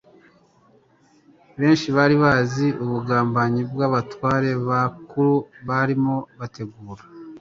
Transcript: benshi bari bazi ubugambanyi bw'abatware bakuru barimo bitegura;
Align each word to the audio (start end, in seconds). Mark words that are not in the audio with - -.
benshi 1.59 1.87
bari 1.95 2.15
bazi 2.23 2.67
ubugambanyi 2.83 3.61
bw'abatware 3.71 4.49
bakuru 4.67 5.33
barimo 5.67 6.15
bitegura; 6.39 7.03